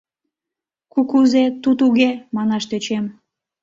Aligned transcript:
—Ку... 0.91 0.99
кузе 1.09 1.43
ту... 1.61 1.69
туге,— 1.79 2.09
манаш 2.35 2.63
тӧчем. 2.69 3.05